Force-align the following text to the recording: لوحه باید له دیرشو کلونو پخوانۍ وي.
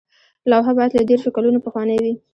لوحه 0.49 0.71
باید 0.77 0.91
له 0.97 1.03
دیرشو 1.09 1.33
کلونو 1.35 1.63
پخوانۍ 1.65 1.97
وي. 2.03 2.13